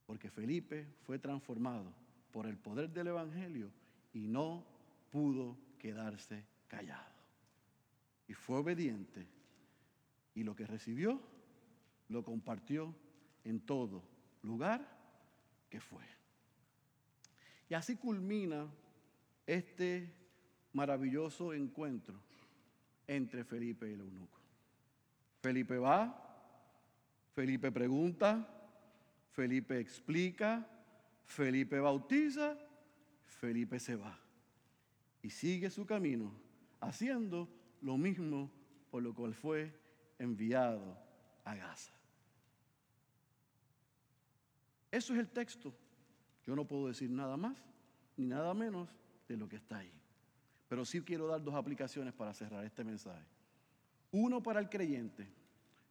[0.07, 1.93] Porque Felipe fue transformado
[2.31, 3.71] por el poder del Evangelio
[4.13, 4.65] y no
[5.15, 7.15] pudo quedarse callado.
[8.27, 9.25] Y fue obediente
[10.35, 11.21] y lo que recibió
[12.09, 12.93] lo compartió
[13.45, 14.03] en todo
[14.43, 14.85] lugar
[15.71, 16.03] que fue.
[17.69, 18.67] Y así culmina
[19.47, 20.13] este
[20.73, 22.21] maravilloso encuentro
[23.07, 24.41] entre Felipe y el eunuco.
[25.43, 26.11] Felipe va,
[27.37, 28.49] Felipe pregunta,
[29.31, 30.69] Felipe explica,
[31.25, 32.59] Felipe bautiza,
[33.29, 34.24] Felipe se va
[35.25, 36.31] y sigue su camino
[36.81, 37.49] haciendo
[37.81, 38.51] lo mismo
[38.91, 39.75] por lo cual fue
[40.19, 40.99] enviado
[41.45, 41.95] a Gaza.
[44.93, 45.75] Eso es el texto.
[46.47, 47.57] Yo no puedo decir nada más
[48.19, 48.91] ni nada menos
[49.27, 49.91] de lo que está ahí.
[50.69, 53.25] Pero sí quiero dar dos aplicaciones para cerrar este mensaje.
[54.13, 55.27] Uno para el creyente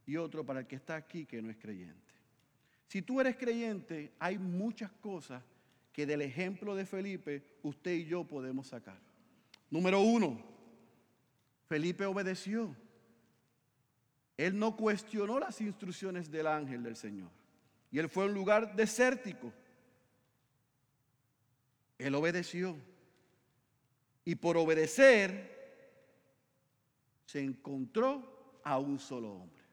[0.06, 2.14] y otro para el que está aquí que no es creyente.
[2.86, 5.44] Si tú eres creyente, hay muchas cosas
[5.92, 9.13] que del ejemplo de Felipe usted y yo podemos sacar.
[9.74, 10.40] Número uno,
[11.68, 12.76] Felipe obedeció.
[14.38, 17.32] Él no cuestionó las instrucciones del ángel del Señor.
[17.90, 19.52] Y él fue a un lugar desértico.
[21.98, 22.78] Él obedeció.
[24.24, 25.50] Y por obedecer,
[27.26, 29.64] se encontró a un solo hombre.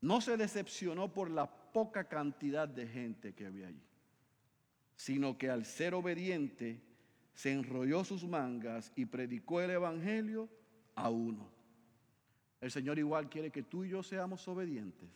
[0.00, 3.86] No se decepcionó por la poca cantidad de gente que había allí,
[4.96, 6.82] sino que al ser obediente,
[7.34, 10.48] se enrolló sus mangas y predicó el Evangelio
[10.94, 11.48] a uno.
[12.60, 15.08] El Señor igual quiere que tú y yo seamos obedientes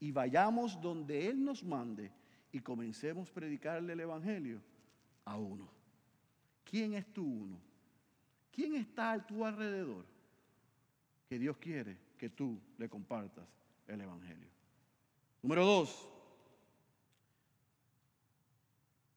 [0.00, 2.10] y vayamos donde Él nos mande
[2.52, 4.60] y comencemos a predicarle el Evangelio
[5.24, 5.68] a uno.
[6.64, 7.58] ¿Quién es tu uno?
[8.52, 10.06] ¿Quién está a tu alrededor?
[11.28, 13.46] Que Dios quiere que tú le compartas
[13.88, 14.48] el Evangelio.
[15.42, 16.08] Número dos,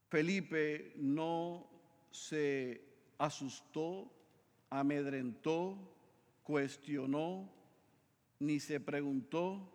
[0.10, 1.77] Felipe no
[2.18, 2.84] se
[3.18, 4.12] asustó,
[4.70, 5.78] amedrentó,
[6.44, 7.50] cuestionó,
[8.40, 9.72] ni se preguntó.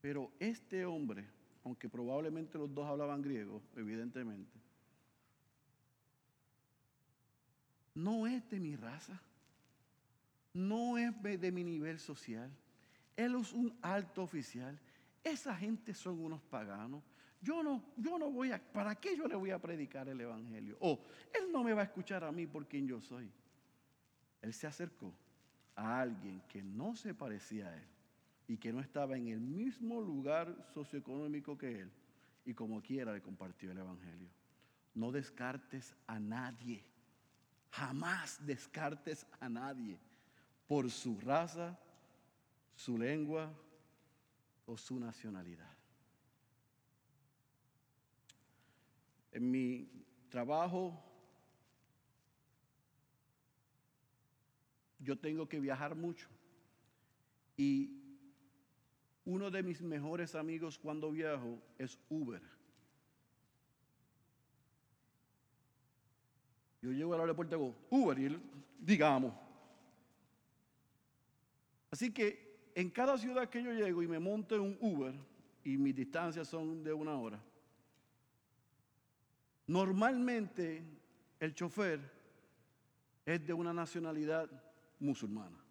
[0.00, 1.26] Pero este hombre,
[1.64, 4.58] aunque probablemente los dos hablaban griego, evidentemente,
[7.94, 9.20] no es de mi raza,
[10.52, 12.50] no es de mi nivel social.
[13.16, 14.78] Él es un alto oficial.
[15.24, 17.02] Esa gente son unos paganos.
[17.40, 20.76] Yo no, yo no voy a, ¿para qué yo le voy a predicar el Evangelio?
[20.80, 21.00] O
[21.32, 23.30] él no me va a escuchar a mí por quien yo soy.
[24.42, 25.12] Él se acercó
[25.76, 27.88] a alguien que no se parecía a él
[28.48, 31.90] y que no estaba en el mismo lugar socioeconómico que él
[32.44, 34.28] y como quiera le compartió el Evangelio.
[34.94, 36.82] No descartes a nadie,
[37.70, 39.98] jamás descartes a nadie
[40.66, 41.78] por su raza,
[42.74, 43.52] su lengua
[44.66, 45.77] o su nacionalidad.
[49.32, 49.88] En mi
[50.28, 51.04] trabajo
[54.98, 56.28] yo tengo que viajar mucho.
[57.56, 57.98] Y
[59.24, 62.42] uno de mis mejores amigos cuando viajo es Uber.
[66.80, 68.40] Yo llego al aeropuerto y digo, Uber, y
[68.78, 69.34] digamos.
[71.90, 75.14] Así que en cada ciudad que yo llego y me monto en un Uber,
[75.64, 77.42] y mis distancias son de una hora,
[79.68, 80.82] Normalmente
[81.38, 82.00] el chofer
[83.26, 84.50] es de una nacionalidad
[84.98, 85.62] musulmana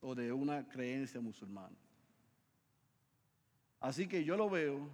[0.00, 1.76] o de una creencia musulmana.
[3.78, 4.90] Así que yo lo veo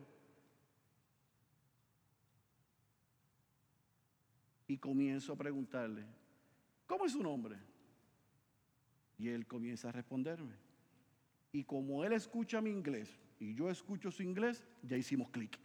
[4.68, 6.04] y comienzo a preguntarle,
[6.86, 7.56] ¿cómo es su nombre?
[9.16, 10.56] Y él comienza a responderme.
[11.52, 15.58] Y como él escucha mi inglés y yo escucho su inglés, ya hicimos clic.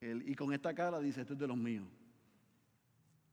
[0.00, 1.86] Y con esta cara dice, esto es de los míos.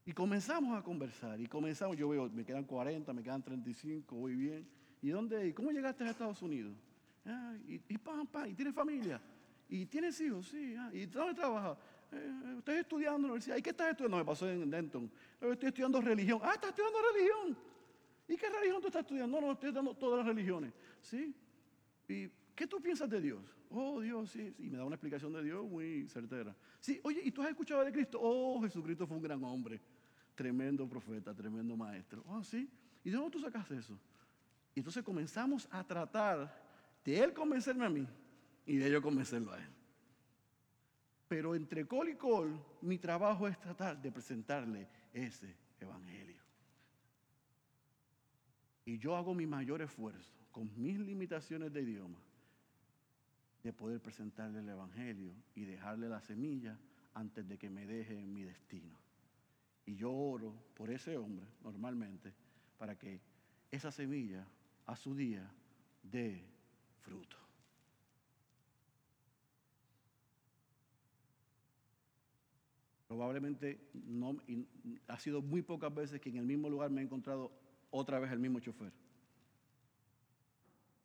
[0.04, 4.34] Y comenzamos a conversar y comenzamos, yo veo, me quedan 40, me quedan 35, voy
[4.34, 4.68] bien.
[5.02, 5.54] ¿Y dónde?
[5.54, 6.74] ¿Cómo llegaste a Estados Unidos?
[7.26, 9.20] Ah, y, y pam, pam, y tienes familia.
[9.68, 10.48] ¿Y tienes hijos?
[10.48, 10.74] Sí.
[10.78, 11.76] Ah, ¿Y dónde trabajas?
[12.10, 13.56] Eh, estoy estudiando en la universidad.
[13.58, 14.16] ¿Y qué estás estudiando?
[14.16, 15.10] No, me pasó en Denton.
[15.40, 16.40] Estoy estudiando religión.
[16.42, 17.58] Ah, estás estudiando religión.
[18.28, 19.40] ¿Y qué religión tú estás estudiando?
[19.40, 20.72] No, no, estoy estudiando todas las religiones.
[21.02, 21.34] ¿Sí?
[22.08, 23.40] ¿Y qué tú piensas de Dios?
[23.70, 24.52] Oh, Dios, sí.
[24.58, 26.56] Y me da una explicación de Dios muy certera.
[26.80, 28.18] Sí, oye, ¿y tú has escuchado de Cristo?
[28.20, 29.80] Oh, Jesucristo fue un gran hombre.
[30.34, 32.24] Tremendo profeta, tremendo maestro.
[32.26, 32.68] Oh, sí.
[33.04, 33.96] ¿Y de dónde tú sacas eso?
[34.74, 36.52] Y entonces comenzamos a tratar
[37.04, 38.08] de él convencerme a mí
[38.66, 39.70] y de yo convencerlo a él.
[41.28, 46.42] Pero entre col y col, mi trabajo es tratar de presentarle ese evangelio.
[48.84, 52.18] Y yo hago mi mayor esfuerzo, con mis limitaciones de idioma,
[53.68, 56.78] de poder presentarle el evangelio y dejarle la semilla
[57.12, 58.96] antes de que me deje en mi destino.
[59.84, 62.32] Y yo oro por ese hombre normalmente
[62.78, 63.20] para que
[63.70, 64.46] esa semilla
[64.86, 65.46] a su día
[66.02, 66.42] dé
[67.02, 67.36] fruto.
[73.06, 74.34] Probablemente no,
[75.08, 77.52] ha sido muy pocas veces que en el mismo lugar me he encontrado
[77.90, 78.94] otra vez el mismo chofer.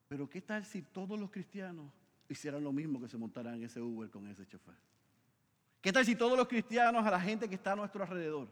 [0.07, 1.91] Pero ¿qué tal si todos los cristianos
[2.34, 4.75] hicieran lo mismo que se montaran ese Uber con ese chofer?
[5.81, 8.47] ¿Qué tal si todos los cristianos, a la gente que está a nuestro alrededor,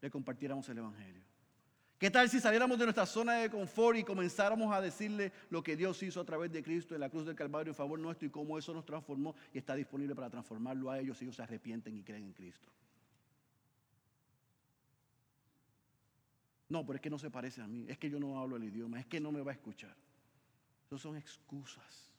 [0.00, 1.22] le compartiéramos el Evangelio?
[1.98, 5.76] ¿Qué tal si saliéramos de nuestra zona de confort y comenzáramos a decirle lo que
[5.76, 8.30] Dios hizo a través de Cristo en la cruz del Calvario en favor nuestro y
[8.30, 11.96] cómo eso nos transformó y está disponible para transformarlo a ellos si ellos se arrepienten
[11.96, 12.68] y creen en Cristo?
[16.70, 18.64] No, pero es que no se parece a mí, es que yo no hablo el
[18.64, 19.94] idioma, es que no me va a escuchar.
[20.86, 22.11] Esas son excusas.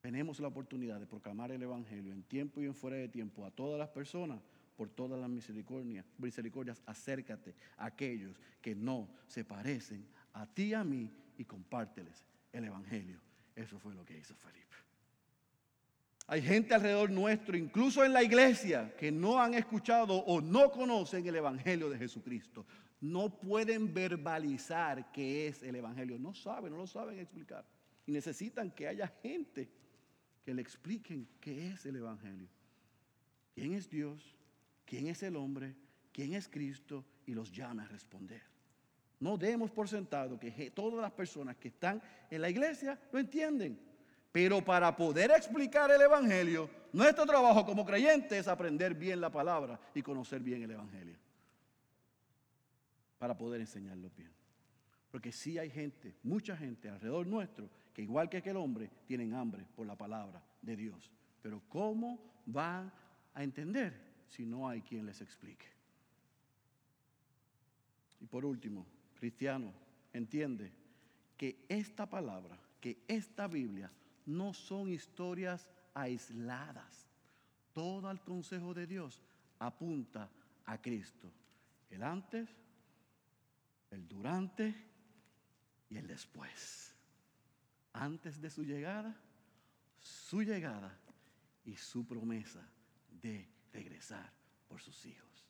[0.00, 3.50] Tenemos la oportunidad de proclamar el Evangelio en tiempo y en fuera de tiempo a
[3.50, 4.40] todas las personas
[4.76, 10.74] por todas las misericordias, misericordias, acércate a aquellos que no se parecen a ti y
[10.74, 13.20] a mí y compárteles el Evangelio.
[13.54, 14.60] Eso fue lo que hizo Felipe.
[16.26, 21.26] Hay gente alrededor nuestro, incluso en la iglesia, que no han escuchado o no conocen
[21.26, 22.64] el Evangelio de Jesucristo.
[23.00, 26.18] No pueden verbalizar qué es el Evangelio.
[26.18, 27.66] No saben, no lo saben explicar.
[28.06, 29.68] Y necesitan que haya gente
[30.50, 32.48] que le expliquen qué es el Evangelio.
[33.54, 34.36] ¿Quién es Dios?
[34.84, 35.76] quién es el hombre,
[36.12, 38.42] quién es Cristo y los llame a responder.
[39.20, 43.78] No demos por sentado que todas las personas que están en la iglesia lo entienden.
[44.32, 49.78] Pero para poder explicar el Evangelio, nuestro trabajo como creyentes es aprender bien la palabra
[49.94, 51.16] y conocer bien el Evangelio.
[53.16, 54.32] Para poder enseñarlo bien.
[55.12, 59.66] Porque sí hay gente, mucha gente alrededor nuestro, que igual que aquel hombre, tienen hambre
[59.76, 61.10] por la palabra de Dios.
[61.42, 62.92] Pero ¿cómo van
[63.34, 64.10] a entender?
[64.30, 65.66] si no hay quien les explique.
[68.20, 68.86] Y por último,
[69.18, 69.72] cristiano,
[70.12, 70.72] entiende
[71.36, 73.90] que esta palabra, que esta Biblia,
[74.26, 77.08] no son historias aisladas.
[77.72, 79.20] Todo el consejo de Dios
[79.58, 80.30] apunta
[80.66, 81.30] a Cristo.
[81.90, 82.48] El antes,
[83.90, 84.74] el durante
[85.88, 86.89] y el después.
[87.92, 89.16] Antes de su llegada,
[89.98, 90.96] su llegada
[91.64, 92.66] y su promesa
[93.10, 94.32] de regresar
[94.68, 95.46] por sus hijos.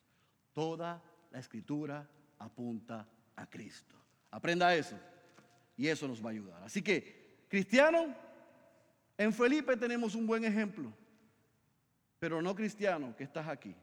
[0.52, 3.96] Toda la escritura apunta a Cristo.
[4.30, 4.98] Aprenda eso
[5.76, 6.62] y eso nos va a ayudar.
[6.62, 8.14] Así que, cristiano,
[9.16, 10.92] en Felipe tenemos un buen ejemplo,
[12.18, 13.74] pero no cristiano que estás aquí,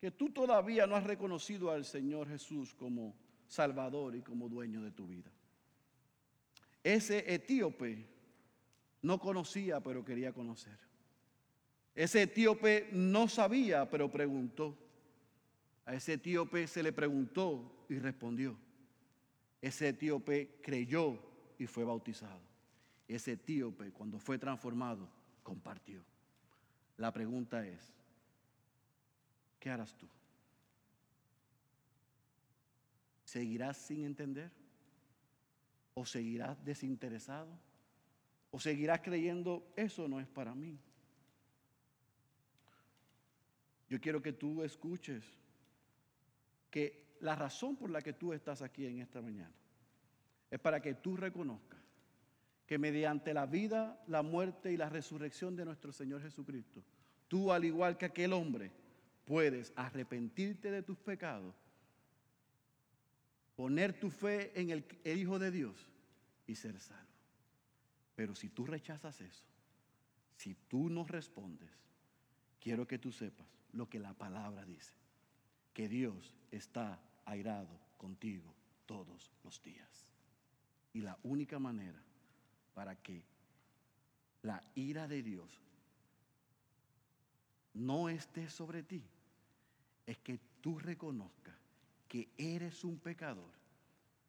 [0.00, 3.14] que tú todavía no has reconocido al Señor Jesús como
[3.46, 5.30] Salvador y como dueño de tu vida.
[6.82, 8.06] Ese etíope
[9.02, 10.78] no conocía, pero quería conocer.
[11.94, 14.76] Ese etíope no sabía, pero preguntó.
[15.84, 18.56] A ese etíope se le preguntó y respondió.
[19.60, 21.18] Ese etíope creyó
[21.58, 22.40] y fue bautizado.
[23.06, 25.08] Ese etíope, cuando fue transformado,
[25.42, 26.02] compartió.
[26.96, 27.92] La pregunta es,
[29.58, 30.06] ¿qué harás tú?
[33.24, 34.50] ¿Seguirás sin entender?
[35.94, 37.58] ¿O seguirás desinteresado?
[38.50, 40.78] ¿O seguirás creyendo, eso no es para mí?
[43.88, 45.24] Yo quiero que tú escuches
[46.70, 49.52] que la razón por la que tú estás aquí en esta mañana
[50.50, 51.80] es para que tú reconozcas
[52.66, 56.84] que mediante la vida, la muerte y la resurrección de nuestro Señor Jesucristo,
[57.26, 58.70] tú al igual que aquel hombre,
[59.24, 61.54] puedes arrepentirte de tus pecados,
[63.60, 65.76] poner tu fe en el, Hijo de Dios
[66.46, 67.12] y ser salvo.
[68.16, 69.44] Pero si tú rechazas eso,
[70.34, 71.68] si tú no respondes,
[72.58, 74.94] quiero que tú sepas lo que la palabra dice,
[75.74, 78.54] que Dios está airado contigo
[78.86, 80.06] todos los días.
[80.94, 82.02] Y la única manera
[82.72, 83.26] para que
[84.40, 85.60] la ira de Dios
[87.74, 89.02] no esté sobre ti
[90.06, 91.59] es que tú reconozcas
[92.10, 93.52] que eres un pecador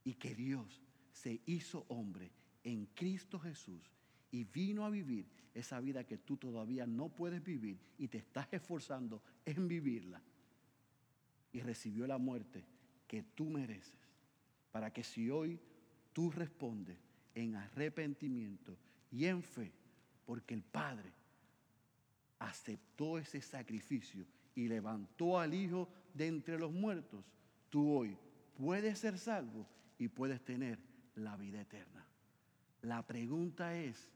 [0.03, 2.31] y que Dios se hizo hombre
[2.63, 3.81] en Cristo Jesús
[4.29, 5.25] y vino a vivir
[5.55, 10.21] esa vida que tú todavía no puedes vivir y te estás esforzando en vivirla.
[11.51, 12.63] Y recibió la muerte
[13.07, 13.99] que tú mereces.
[14.71, 15.59] Para que si hoy
[16.13, 16.99] tú respondes
[17.33, 18.77] en arrepentimiento
[19.11, 19.71] y en fe,
[20.27, 21.11] porque el Padre
[22.37, 24.23] aceptó ese sacrificio
[24.53, 27.25] y levantó al Hijo de entre los muertos,
[27.71, 28.15] tú hoy
[28.53, 29.65] puedes ser salvo
[29.97, 30.77] y puedes tener
[31.15, 32.05] la vida eterna.
[32.83, 34.11] La pregunta es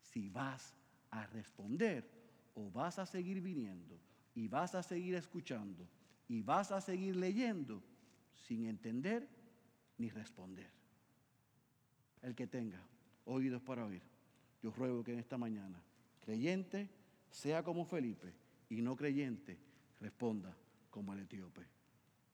[0.00, 0.74] si vas
[1.10, 2.08] a responder
[2.54, 3.98] o vas a seguir viniendo
[4.34, 5.86] y vas a seguir escuchando
[6.28, 7.82] y vas a seguir leyendo
[8.32, 9.28] sin entender
[9.98, 10.70] ni responder.
[12.22, 12.80] El que tenga
[13.24, 14.02] oídos para oír,
[14.62, 15.82] yo ruego que en esta mañana,
[16.20, 16.88] creyente,
[17.30, 18.32] sea como Felipe
[18.68, 19.58] y no creyente,
[20.00, 20.56] responda
[20.90, 21.81] como el etíope.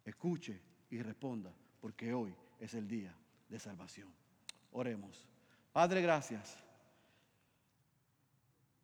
[0.08, 1.52] Escuche y responda,
[1.82, 3.14] porque hoy es el día
[3.46, 4.08] de salvación.
[4.72, 5.28] Oremos.
[5.70, 6.56] Padre, gracias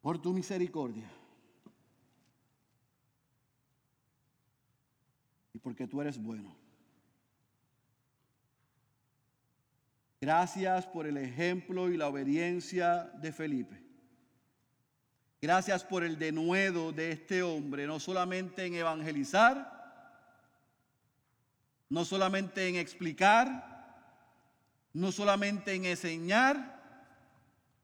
[0.02, 1.10] por tu misericordia.
[5.54, 6.54] Y porque tú eres bueno.
[10.20, 13.82] Gracias por el ejemplo y la obediencia de Felipe.
[15.40, 19.73] Gracias por el denuedo de este hombre, no solamente en evangelizar,
[21.94, 23.46] no solamente en explicar,
[24.94, 26.74] no solamente en enseñar,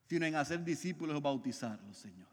[0.08, 2.26] sino en hacer discípulos y bautizarlos, Señor.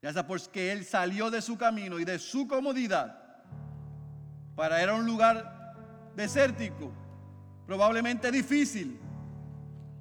[0.00, 3.18] Gracias porque Él salió de su camino y de su comodidad
[4.54, 5.74] para ir a un lugar
[6.14, 6.92] desértico,
[7.66, 8.96] probablemente difícil,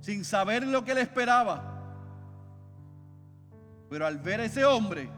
[0.01, 1.81] sin saber lo que le esperaba.
[3.89, 5.09] Pero al ver a ese hombre,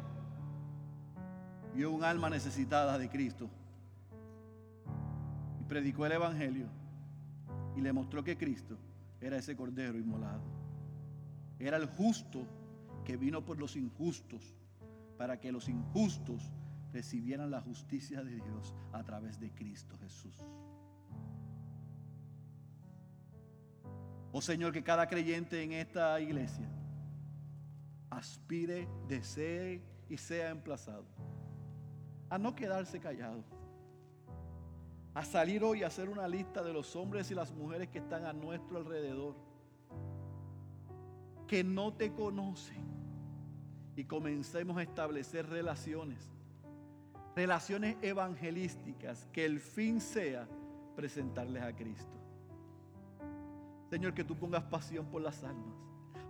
[1.73, 3.49] vio un alma necesitada de Cristo
[5.67, 6.67] predicó el Evangelio
[7.75, 8.77] y le mostró que Cristo
[9.19, 10.43] era ese cordero inmolado.
[11.59, 12.45] Era el justo
[13.03, 14.55] que vino por los injustos,
[15.17, 16.51] para que los injustos
[16.91, 20.35] recibieran la justicia de Dios a través de Cristo Jesús.
[24.31, 26.69] Oh Señor, que cada creyente en esta iglesia
[28.09, 31.05] aspire, desee y sea emplazado
[32.29, 33.43] a no quedarse callado,
[35.15, 38.25] a salir hoy a hacer una lista de los hombres y las mujeres que están
[38.25, 39.33] a nuestro alrededor
[41.47, 42.83] que no te conocen
[43.95, 46.19] y comencemos a establecer relaciones,
[47.33, 50.49] relaciones evangelísticas, que el fin sea
[50.97, 52.17] presentarles a Cristo.
[53.89, 55.77] Señor, que tú pongas pasión por las almas.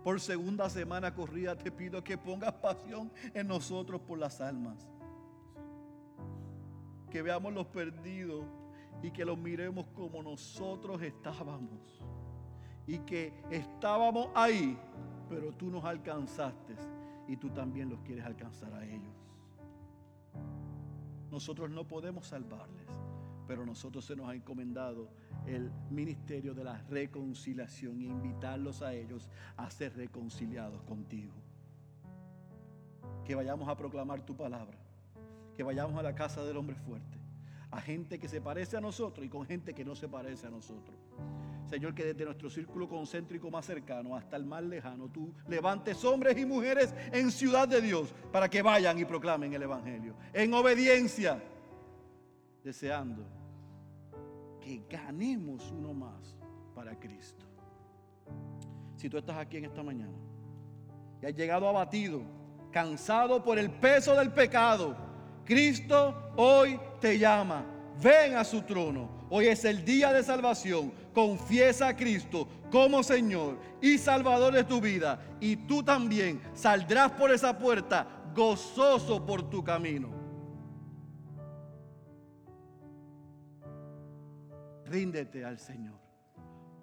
[0.04, 4.88] Por segunda semana corrida te pido que pongas pasión en nosotros por las almas.
[7.10, 8.44] Que veamos los perdidos
[9.02, 12.02] y que los miremos como nosotros estábamos
[12.86, 14.78] y que estábamos ahí,
[15.28, 16.74] pero tú nos alcanzaste
[17.28, 19.14] y tú también los quieres alcanzar a ellos.
[21.30, 22.86] Nosotros no podemos salvarles,
[23.46, 25.08] pero nosotros se nos ha encomendado
[25.46, 31.34] el ministerio de la reconciliación e invitarlos a ellos a ser reconciliados contigo.
[33.24, 34.78] Que vayamos a proclamar tu palabra,
[35.56, 37.18] que vayamos a la casa del hombre fuerte,
[37.70, 40.50] a gente que se parece a nosotros y con gente que no se parece a
[40.50, 40.96] nosotros
[41.68, 46.38] Señor, que desde nuestro círculo concéntrico más cercano hasta el más lejano, tú levantes hombres
[46.38, 50.14] y mujeres en ciudad de Dios para que vayan y proclamen el Evangelio.
[50.32, 51.42] En obediencia,
[52.62, 53.24] deseando
[54.60, 56.36] que ganemos uno más
[56.74, 57.44] para Cristo.
[58.96, 60.16] Si tú estás aquí en esta mañana
[61.20, 62.22] y has llegado abatido,
[62.70, 64.96] cansado por el peso del pecado,
[65.44, 67.64] Cristo hoy te llama.
[68.02, 69.08] Ven a su trono.
[69.30, 74.80] Hoy es el día de salvación confiesa a Cristo como Señor y Salvador de tu
[74.80, 80.10] vida y tú también saldrás por esa puerta gozoso por tu camino.
[84.86, 86.00] Ríndete al Señor.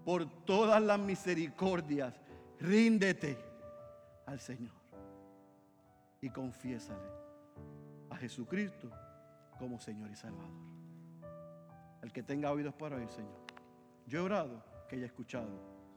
[0.06, 2.14] Por todas las misericordias,
[2.62, 3.38] ríndete
[4.26, 4.74] al Señor.
[6.22, 7.12] Y confiésale
[8.10, 8.90] a Jesucristo
[9.64, 10.52] como Señor y Salvador.
[12.02, 13.40] El que tenga oídos para oír, Señor.
[14.06, 15.48] Yo he orado que haya escuchado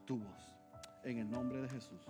[0.05, 0.55] tu voz.
[1.03, 2.07] En el nombre de Jesús.